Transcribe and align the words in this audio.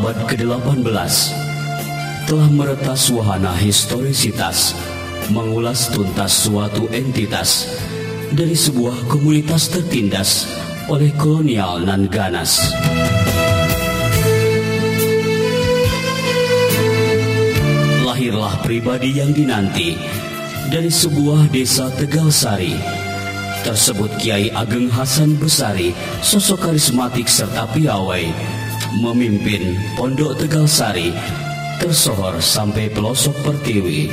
abad 0.00 0.32
ke-18 0.32 1.12
telah 2.24 2.48
meretas 2.48 3.12
wahana 3.12 3.52
historisitas 3.52 4.72
mengulas 5.28 5.92
tuntas 5.92 6.48
suatu 6.48 6.88
entitas 6.88 7.68
dari 8.32 8.56
sebuah 8.56 8.96
komunitas 9.12 9.68
tertindas 9.68 10.48
oleh 10.88 11.12
kolonial 11.20 11.84
nan 11.84 12.08
ganas. 12.08 12.72
Lahirlah 18.08 18.56
pribadi 18.64 19.20
yang 19.20 19.36
dinanti 19.36 20.00
dari 20.72 20.88
sebuah 20.88 21.52
desa 21.52 21.92
Tegal 21.92 22.32
Sari. 22.32 22.72
Tersebut 23.68 24.08
Kiai 24.16 24.48
Ageng 24.48 24.88
Hasan 24.88 25.36
Besari, 25.36 25.92
sosok 26.24 26.72
karismatik 26.72 27.28
serta 27.28 27.68
piawai, 27.68 28.59
memimpin 28.98 29.78
Pondok 29.94 30.34
Tegal 30.34 30.66
Sari 30.66 31.14
tersohor 31.78 32.36
sampai 32.42 32.90
pelosok 32.90 33.32
Pertiwi. 33.40 34.10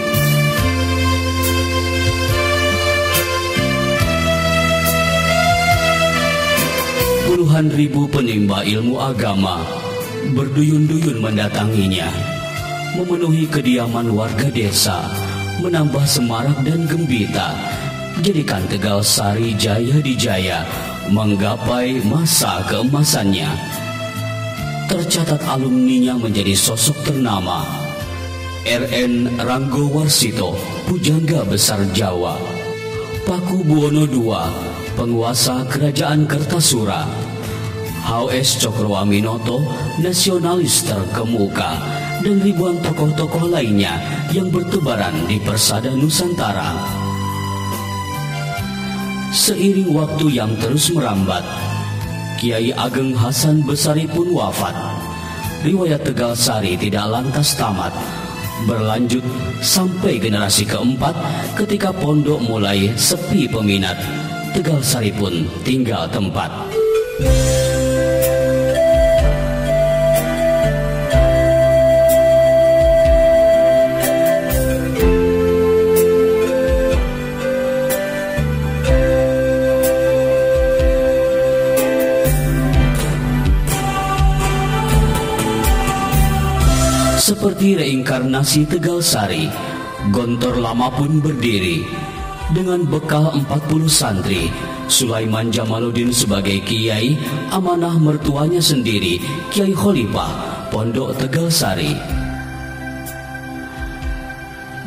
Puluhan 7.28 7.68
ribu 7.74 8.08
penimba 8.08 8.64
ilmu 8.64 8.96
agama 9.02 9.60
berduyun-duyun 10.32 11.20
mendatanginya, 11.20 12.08
memenuhi 12.96 13.48
kediaman 13.52 14.12
warga 14.16 14.48
desa, 14.48 15.04
menambah 15.60 16.04
semarak 16.08 16.58
dan 16.64 16.88
gembita, 16.88 17.52
jadikan 18.24 18.64
Tegal 18.72 19.04
Sari 19.04 19.56
jaya 19.60 20.00
di 20.00 20.16
jaya, 20.16 20.64
menggapai 21.12 22.00
masa 22.08 22.64
keemasannya. 22.68 23.77
Tercatat 24.88 25.44
alumninya 25.44 26.16
menjadi 26.16 26.56
sosok 26.56 27.12
ternama. 27.12 27.68
RN 28.64 29.36
Ranggo 29.36 29.92
Warsito, 29.92 30.56
Pujangga 30.88 31.44
Besar 31.44 31.84
Jawa. 31.92 32.40
Paku 33.28 33.68
Buwono 33.68 34.08
II, 34.08 34.32
penguasa 34.96 35.68
Kerajaan 35.68 36.24
Kertasura. 36.24 37.04
HS 38.08 38.64
Cokroaminoto, 38.64 39.60
nasionalis 40.00 40.88
terkemuka, 40.88 41.76
dan 42.24 42.40
ribuan 42.40 42.80
tokoh-tokoh 42.80 43.52
lainnya 43.52 44.00
yang 44.32 44.48
bertebaran 44.48 45.28
di 45.28 45.36
persada 45.44 45.92
Nusantara. 45.92 46.72
Seiring 49.36 49.92
waktu 49.92 50.40
yang 50.40 50.56
terus 50.64 50.88
merambat, 50.96 51.44
Kiai 52.38 52.70
Ageng 52.70 53.18
Hasan 53.18 53.66
Besari 53.66 54.06
pun 54.06 54.30
wafat. 54.30 54.78
Riwayat 55.66 56.06
Tegal 56.06 56.38
Sari 56.38 56.78
tidak 56.78 57.10
lantas 57.10 57.58
tamat, 57.58 57.90
berlanjut 58.70 59.26
sampai 59.58 60.22
generasi 60.22 60.70
keempat 60.70 61.18
ketika 61.58 61.90
pondok 61.90 62.38
mulai 62.46 62.94
sepi 62.94 63.50
peminat. 63.50 63.98
Tegal 64.54 64.86
Sari 64.86 65.10
pun 65.18 65.50
tinggal 65.66 66.06
tempat. 66.14 66.54
Seperti 87.28 87.76
reinkarnasi 87.76 88.64
Tegal 88.72 89.04
Sari, 89.04 89.52
Gontor 90.16 90.64
Lama 90.64 90.88
pun 90.88 91.20
berdiri. 91.20 91.84
Dengan 92.56 92.88
bekal 92.88 93.36
40 93.36 93.84
santri, 93.92 94.48
Sulaiman 94.88 95.52
Jamaluddin 95.52 96.16
sebagai 96.16 96.64
kiai, 96.64 97.20
amanah 97.52 98.00
mertuanya 98.00 98.64
sendiri, 98.64 99.20
Kiai 99.52 99.76
Khalifah, 99.76 100.32
Pondok 100.72 101.20
Tegal 101.20 101.52
Sari. 101.52 102.00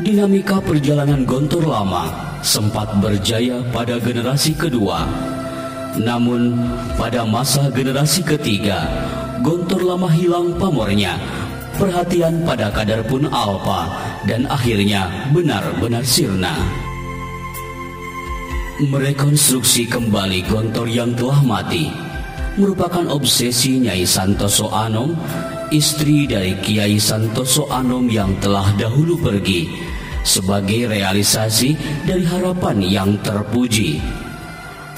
Dinamika 0.01 0.65
perjalanan 0.65 1.29
Gontor 1.29 1.69
Lama 1.69 2.09
sempat 2.41 2.89
berjaya 3.05 3.61
pada 3.69 4.01
generasi 4.01 4.57
kedua. 4.57 5.05
Namun, 6.01 6.57
pada 6.97 7.21
masa 7.29 7.69
generasi 7.69 8.25
ketiga, 8.25 8.89
Gontor 9.45 9.85
Lama 9.85 10.09
hilang 10.09 10.57
pamornya 10.57 11.21
perhatian 11.81 12.45
pada 12.45 12.69
kadar 12.69 13.01
pun 13.09 13.25
alpa 13.33 13.89
dan 14.29 14.45
akhirnya 14.53 15.09
benar-benar 15.33 16.05
sirna. 16.05 16.53
Merekonstruksi 18.85 19.89
kembali 19.89 20.45
gontor 20.45 20.89
yang 20.89 21.17
telah 21.17 21.41
mati 21.41 21.89
merupakan 22.61 23.09
obsesi 23.09 23.81
Nyai 23.81 24.05
Santoso 24.05 24.69
Anom, 24.69 25.17
istri 25.73 26.29
dari 26.29 26.61
Kiai 26.61 27.01
Santoso 27.01 27.65
Anom 27.73 28.05
yang 28.13 28.37
telah 28.45 28.69
dahulu 28.77 29.17
pergi, 29.17 29.65
sebagai 30.21 30.93
realisasi 30.93 31.73
dari 32.05 32.25
harapan 32.29 32.77
yang 32.85 33.11
terpuji 33.25 34.20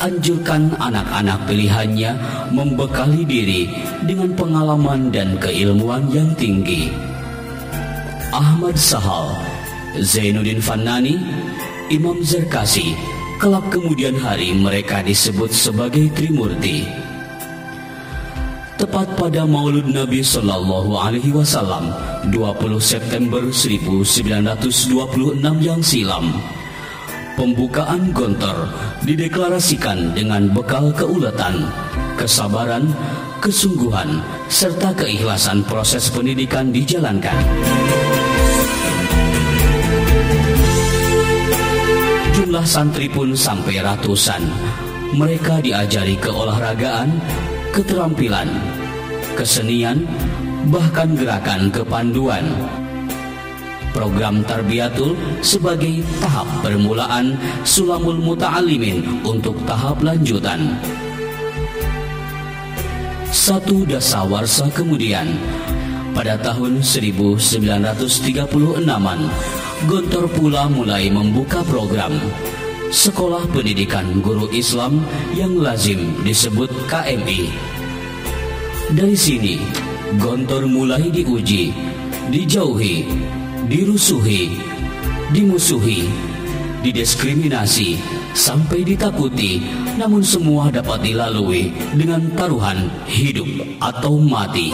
anjurkan 0.03 0.75
anak-anak 0.83 1.47
pilihannya 1.47 2.11
membekali 2.51 3.23
diri 3.23 3.71
dengan 4.03 4.35
pengalaman 4.35 5.15
dan 5.15 5.39
keilmuan 5.39 6.11
yang 6.11 6.35
tinggi. 6.35 6.91
Ahmad 8.35 8.75
Sahal, 8.75 9.39
Zainuddin 10.03 10.59
Fannani, 10.59 11.23
Imam 11.95 12.19
Zerkasi, 12.27 12.99
kelak 13.39 13.63
kemudian 13.71 14.19
hari 14.19 14.51
mereka 14.51 15.07
disebut 15.07 15.55
sebagai 15.55 16.11
Trimurti. 16.19 16.83
Tepat 18.81 19.15
pada 19.15 19.47
Maulud 19.47 19.87
Nabi 19.87 20.27
Sallallahu 20.27 20.99
Alaihi 20.99 21.31
Wasallam 21.31 21.95
20 22.35 22.83
September 22.83 23.39
1926 23.55 25.39
yang 25.63 25.79
silam, 25.79 26.35
pembukaan 27.35 28.13
Gontor 28.13 28.69
dideklarasikan 29.05 30.15
dengan 30.15 30.51
bekal 30.53 30.93
keuletan, 30.93 31.69
kesabaran, 32.17 32.91
kesungguhan, 33.43 34.23
serta 34.47 34.95
keikhlasan 34.95 35.65
proses 35.67 36.09
pendidikan 36.13 36.71
dijalankan. 36.71 37.35
Jumlah 42.37 42.67
santri 42.69 43.09
pun 43.09 43.33
sampai 43.33 43.81
ratusan. 43.81 44.43
Mereka 45.13 45.61
diajari 45.61 46.17
keolahragaan, 46.17 47.09
keterampilan, 47.77 48.49
kesenian, 49.37 50.05
bahkan 50.73 51.13
gerakan 51.17 51.69
kepanduan. 51.69 52.45
Program 53.93 54.43
Tarbiyatul 54.45 55.17
sebagai 55.45 56.03
tahap 56.19 56.49
permulaan 56.65 57.37
Sulamul 57.63 58.19
Muta'alimin 58.19 59.25
untuk 59.25 59.57
tahap 59.69 60.01
lanjutan. 60.01 60.81
Satu 63.33 63.89
dasawarsa 63.89 64.69
kemudian, 64.73 65.29
pada 66.13 66.37
tahun 66.41 66.85
1936-an, 66.85 69.21
Gontor 69.89 70.31
pula 70.31 70.71
mulai 70.71 71.11
membuka 71.11 71.65
program 71.67 72.15
Sekolah 72.93 73.49
Pendidikan 73.51 74.21
Guru 74.21 74.53
Islam 74.53 75.01
yang 75.33 75.57
lazim 75.57 76.23
disebut 76.23 76.69
KMI. 76.87 77.49
Dari 78.93 79.17
sini, 79.17 79.57
Gontor 80.21 80.69
mulai 80.69 81.09
diuji, 81.09 81.73
dijauhi, 82.29 83.09
dirusuhi, 83.67 84.59
dimusuhi, 85.31 86.11
didiskriminasi, 86.83 87.99
sampai 88.35 88.83
ditakuti, 88.83 89.63
namun 90.01 90.25
semua 90.25 90.73
dapat 90.73 91.05
dilalui 91.05 91.71
dengan 91.95 92.27
taruhan 92.35 92.91
hidup 93.07 93.49
atau 93.79 94.19
mati. 94.19 94.73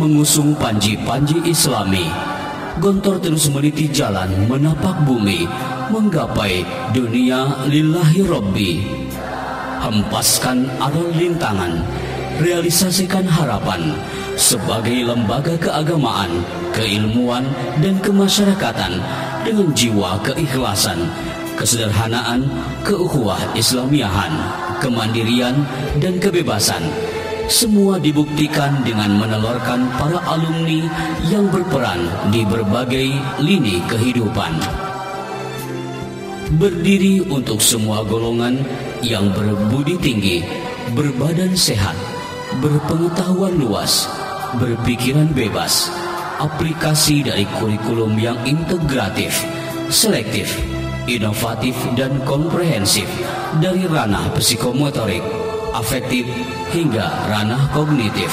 Mengusung 0.00 0.56
panji-panji 0.56 1.44
islami, 1.44 2.08
Gontor 2.80 3.20
terus 3.20 3.52
meniti 3.52 3.92
jalan 3.92 4.48
menapak 4.48 5.04
bumi 5.04 5.44
menggapai 5.92 6.64
dunia 6.96 7.68
lillahi 7.68 8.24
robbi. 8.24 8.72
Hempaskan 9.84 10.64
aral 10.80 11.12
lintangan, 11.12 11.76
realisasikan 12.40 13.28
harapan 13.28 13.92
sebagai 14.40 14.96
lembaga 15.04 15.60
keagamaan, 15.60 16.40
keilmuan, 16.72 17.44
dan 17.84 18.00
kemasyarakatan 18.00 18.96
dengan 19.44 19.68
jiwa 19.76 20.16
keikhlasan, 20.24 21.04
kesederhanaan, 21.60 22.48
keukhuwah 22.80 23.40
Islamiahan, 23.52 24.32
kemandirian, 24.80 25.68
dan 26.00 26.16
kebebasan. 26.16 27.09
Semua 27.50 27.98
dibuktikan 27.98 28.78
dengan 28.86 29.18
menelurkan 29.18 29.90
para 29.98 30.22
alumni 30.22 30.86
yang 31.26 31.50
berperan 31.50 31.98
di 32.30 32.46
berbagai 32.46 33.10
lini 33.42 33.82
kehidupan. 33.90 34.54
Berdiri 36.62 37.26
untuk 37.26 37.58
semua 37.58 38.06
golongan 38.06 38.62
yang 39.02 39.34
berbudi 39.34 39.98
tinggi, 39.98 40.46
berbadan 40.94 41.50
sehat, 41.58 41.98
berpengetahuan 42.62 43.58
luas, 43.58 44.06
berpikiran 44.54 45.34
bebas, 45.34 45.90
aplikasi 46.38 47.26
dari 47.26 47.50
kurikulum 47.58 48.14
yang 48.14 48.38
integratif, 48.46 49.42
selektif, 49.90 50.54
inovatif 51.10 51.74
dan 51.98 52.14
komprehensif 52.22 53.10
dari 53.58 53.90
ranah 53.90 54.30
psikomotorik, 54.38 55.49
afektif 55.74 56.26
hingga 56.74 57.06
ranah 57.30 57.70
kognitif. 57.74 58.30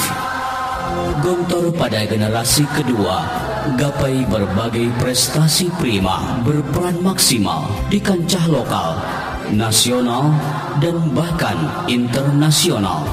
Gontor 1.22 1.74
pada 1.76 2.08
generasi 2.08 2.64
kedua 2.74 3.26
gapai 3.76 4.24
berbagai 4.24 4.88
prestasi 5.02 5.68
prima 5.76 6.40
berperan 6.48 7.04
maksimal 7.04 7.68
di 7.92 8.00
kancah 8.00 8.48
lokal, 8.48 8.96
nasional, 9.52 10.32
dan 10.80 10.96
bahkan 11.12 11.58
internasional. 11.92 13.04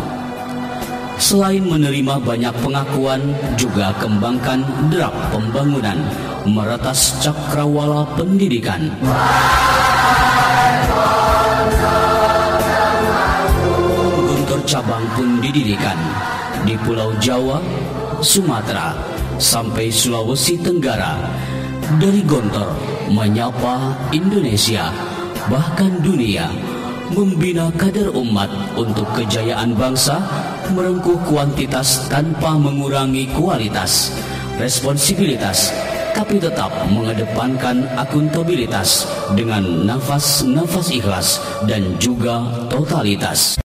Selain 1.18 1.62
menerima 1.62 2.20
banyak 2.22 2.54
pengakuan, 2.62 3.22
juga 3.54 3.94
kembangkan 4.02 4.66
derap 4.90 5.14
pembangunan, 5.30 5.98
meretas 6.46 7.18
cakrawala 7.22 8.06
pendidikan. 8.18 8.90
Guntur 9.00 9.73
cabang 14.74 15.06
pun 15.14 15.38
didirikan 15.38 15.94
di 16.66 16.74
Pulau 16.82 17.14
Jawa, 17.22 17.62
Sumatera, 18.18 18.90
sampai 19.38 19.86
Sulawesi 19.86 20.58
Tenggara. 20.58 21.14
Dari 22.02 22.26
Gontor 22.26 22.74
menyapa 23.06 23.94
Indonesia, 24.10 24.90
bahkan 25.46 26.02
dunia, 26.02 26.50
membina 27.14 27.70
kader 27.78 28.10
umat 28.18 28.50
untuk 28.74 29.06
kejayaan 29.14 29.78
bangsa 29.78 30.18
merengkuh 30.74 31.22
kuantitas 31.22 32.10
tanpa 32.10 32.58
mengurangi 32.58 33.30
kualitas, 33.30 34.10
responsibilitas, 34.58 35.70
tapi 36.18 36.42
tetap 36.42 36.74
mengedepankan 36.90 37.86
akuntabilitas 37.94 39.06
dengan 39.38 39.86
nafas-nafas 39.86 40.90
ikhlas 40.90 41.38
dan 41.70 41.94
juga 42.02 42.66
totalitas. 42.66 43.62